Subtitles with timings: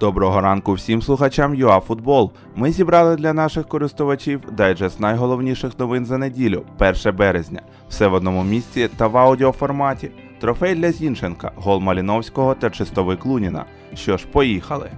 [0.00, 2.32] Доброго ранку всім слухачам ЮАФутбол.
[2.56, 7.62] Ми зібрали для наших користувачів дайджест найголовніших новин за неділю, 1 березня.
[7.88, 10.10] Все в одному місці та в аудіоформаті.
[10.40, 13.64] Трофей для Зінченка, гол Маліновського та чистовик Луніна.
[13.94, 14.90] Що ж, поїхали.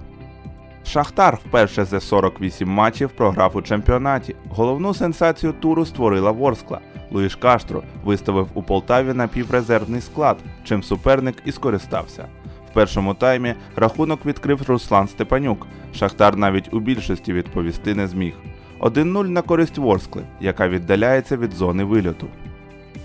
[0.85, 4.35] Шахтар вперше за 48 матчів програв у чемпіонаті.
[4.49, 6.79] Головну сенсацію туру створила Ворскла.
[7.11, 12.25] Луїш Каштро виставив у Полтаві напіврезервний склад, чим суперник і скористався.
[12.71, 15.67] В першому таймі рахунок відкрив Руслан Степанюк.
[15.95, 18.33] Шахтар навіть у більшості відповісти не зміг.
[18.79, 22.27] 1-0 на користь Ворскли, яка віддаляється від зони вильоту.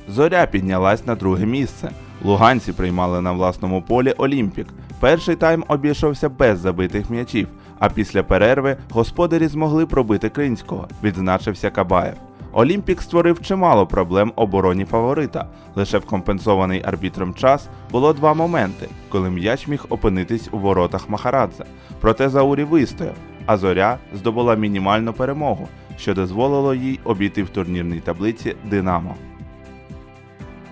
[0.09, 1.91] Зоря піднялась на друге місце.
[2.25, 4.67] Луганці приймали на власному полі Олімпік.
[5.01, 12.15] Перший тайм обійшовся без забитих м'ячів, а після перерви господарі змогли пробити Кринського, відзначився Кабаєв.
[12.55, 15.47] Олімпік створив чимало проблем обороні фаворита.
[15.75, 21.65] Лише в компенсований арбітром час було два моменти, коли м'яч міг опинитись у воротах Махарадзе.
[22.01, 23.15] Проте Заурі вистояв,
[23.47, 29.15] а зоря здобула мінімальну перемогу, що дозволило їй обійти в турнірній таблиці Динамо.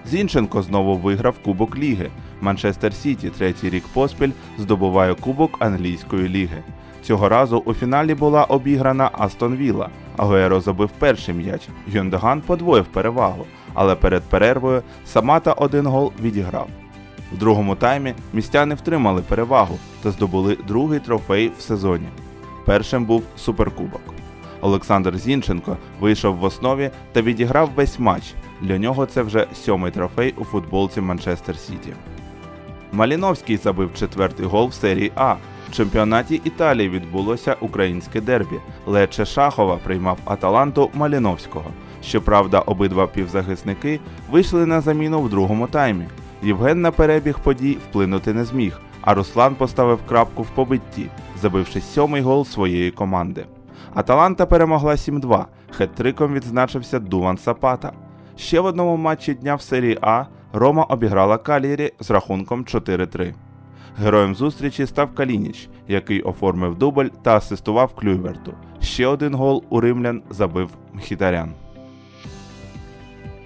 [0.07, 2.11] Зінченко знову виграв Кубок Ліги.
[2.41, 6.63] Манчестер Сіті третій рік поспіль здобуває Кубок англійської ліги.
[7.03, 9.89] Цього разу у фіналі була обіграна Астон Вілла.
[10.17, 11.69] Агуеро забив перший м'яч.
[11.95, 16.69] Гюндаган подвоїв перевагу, але перед перервою Самата один гол відіграв.
[17.33, 22.07] В другому таймі містяни втримали перевагу та здобули другий трофей в сезоні.
[22.67, 24.01] Першим був суперкубок.
[24.61, 28.35] Олександр Зінченко вийшов в основі та відіграв весь матч.
[28.61, 31.93] Для нього це вже сьомий трофей у футболці Манчестер Сіті.
[32.93, 35.37] Маліновський забив четвертий гол в серії А.
[35.73, 38.57] В чемпіонаті Італії відбулося українське дербі.
[38.87, 41.65] Лече Шахова приймав Аталанту Маліновського.
[42.03, 44.01] Щоправда, обидва півзахисники
[44.31, 46.05] вийшли на заміну в другому таймі.
[46.43, 51.07] Євген на перебіг подій вплинути не зміг, а Руслан поставив крапку в побитті,
[51.43, 53.47] забивши сьомий гол своєї команди.
[53.95, 55.45] Аталанта перемогла 7-2.
[55.79, 57.93] Хет-триком відзначився Дуван Сапата.
[58.37, 63.35] Ще в одному матчі дня в серії А Рома обіграла Калірі з рахунком 4-3.
[63.99, 68.55] Героєм зустрічі став Калініч, який оформив дубль та асистував Клюйверту.
[68.81, 71.53] Ще один гол у римлян забив Мхітарян.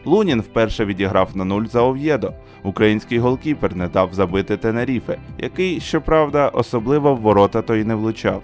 [0.05, 2.33] Лунін вперше відіграв на нуль за Ов'єдо.
[2.63, 8.43] Український голкіпер не дав забити Тенеріфе, який, щоправда, особливо в ворота то й не влучав.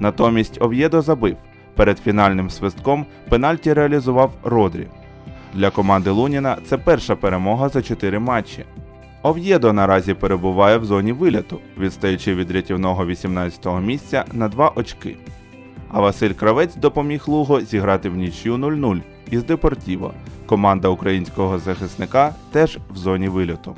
[0.00, 1.36] Натомість Ов'єдо забив.
[1.76, 4.86] Перед фінальним свистком пенальті реалізував Родрі.
[5.54, 8.64] Для команди Луніна це перша перемога за 4 матчі.
[9.24, 15.16] Ов'єдо наразі перебуває в зоні виліту, відстаючи від рятівного 18-го місця на 2 очки.
[15.92, 20.12] А Василь Кравець допоміг Луго зіграти внічию 0-0 із Депортіво.
[20.46, 23.76] Команда українського захисника теж в зоні вильоту.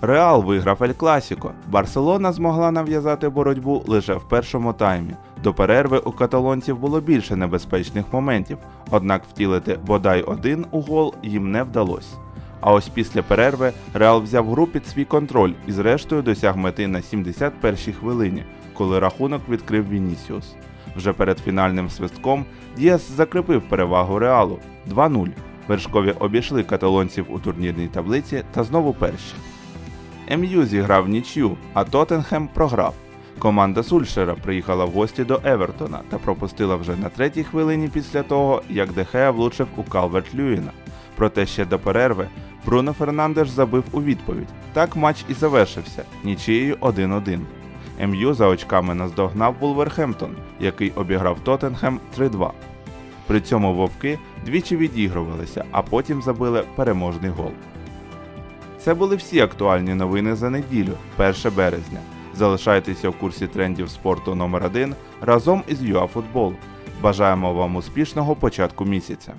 [0.00, 1.50] Реал виграв Ель Класіко.
[1.68, 5.14] Барселона змогла нав'язати боротьбу лише в першому таймі.
[5.42, 8.58] До перерви у каталонців було більше небезпечних моментів,
[8.90, 12.23] однак втілити бодай один у гол їм не вдалося.
[12.64, 16.98] А ось після перерви Реал взяв гру під свій контроль і зрештою досяг мети на
[16.98, 18.44] 71-й хвилині,
[18.74, 20.54] коли рахунок відкрив Вінісіус.
[20.96, 22.44] Вже перед фінальним свистком
[22.76, 24.58] Діас закріпив перевагу Реалу
[24.94, 25.28] 2-0.
[25.68, 29.34] Вершкові обійшли каталонців у турнірній таблиці та знову перші.
[30.36, 32.94] МЮ зіграв нічю, а Тоттенхем програв.
[33.38, 38.62] Команда Сульшера приїхала в гості до Евертона та пропустила вже на третій хвилині після того,
[38.70, 40.70] як Дехея влучив у Калверт Люїна.
[41.16, 42.28] Проте ще до перерви
[42.66, 44.48] Бруно Фернандеш забив у відповідь.
[44.72, 47.40] Так матч і завершився нічиєю 1-1.
[48.06, 52.50] МЮ за очками наздогнав Вулверхемптон, який обіграв Тоттенхем 3-2.
[53.26, 57.50] При цьому вовки двічі відігрувалися, а потім забили переможний гол.
[58.78, 61.98] Це були всі актуальні новини за неділю, 1 березня.
[62.34, 66.54] Залишайтеся в курсі трендів спорту номер 1 разом із ЮАФутбол.
[67.02, 69.34] Бажаємо вам успішного початку місяця.